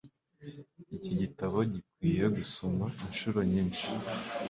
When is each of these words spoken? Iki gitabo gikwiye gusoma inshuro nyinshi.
Iki 0.97 1.13
gitabo 1.21 1.57
gikwiye 1.71 2.25
gusoma 2.37 2.85
inshuro 3.05 3.39
nyinshi. 3.51 3.85